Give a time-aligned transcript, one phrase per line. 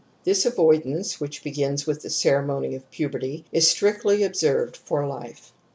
[0.23, 5.53] This avoidance, which \^ begins with the ceremony of puberty, is strictly observed for life.